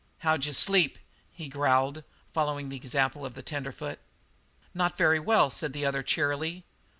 "How'd 0.25 0.45
you 0.45 0.51
sleep?" 0.51 0.97
he 1.31 1.47
growled, 1.47 2.03
following 2.33 2.69
the 2.69 2.75
example 2.75 3.23
of 3.23 3.35
the 3.35 3.43
tenderfoot. 3.43 3.99
"Not 4.73 4.97
very 4.97 5.19
well," 5.19 5.51
said 5.51 5.73
the 5.73 5.85
other 5.85 6.01
cheerily. 6.01 6.63